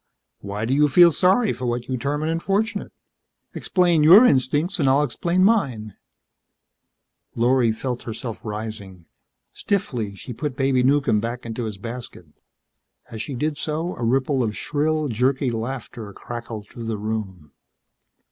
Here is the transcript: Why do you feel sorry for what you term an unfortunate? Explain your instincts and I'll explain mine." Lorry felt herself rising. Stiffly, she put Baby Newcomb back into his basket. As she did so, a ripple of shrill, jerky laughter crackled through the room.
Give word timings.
Why 0.39 0.65
do 0.65 0.73
you 0.73 0.87
feel 0.87 1.11
sorry 1.11 1.53
for 1.53 1.67
what 1.67 1.87
you 1.87 1.95
term 1.95 2.23
an 2.23 2.29
unfortunate? 2.29 2.91
Explain 3.53 4.01
your 4.01 4.25
instincts 4.25 4.79
and 4.79 4.89
I'll 4.89 5.03
explain 5.03 5.43
mine." 5.43 5.95
Lorry 7.35 7.71
felt 7.71 8.01
herself 8.01 8.43
rising. 8.43 9.05
Stiffly, 9.53 10.15
she 10.15 10.33
put 10.33 10.55
Baby 10.57 10.81
Newcomb 10.81 11.19
back 11.19 11.45
into 11.45 11.65
his 11.65 11.77
basket. 11.77 12.25
As 13.11 13.21
she 13.21 13.35
did 13.35 13.57
so, 13.59 13.95
a 13.95 14.01
ripple 14.03 14.41
of 14.41 14.57
shrill, 14.57 15.07
jerky 15.07 15.51
laughter 15.51 16.11
crackled 16.13 16.67
through 16.67 16.85
the 16.85 16.97
room. 16.97 17.51